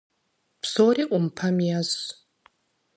[0.61, 2.01] Псори Ӏумпэм ещӏ.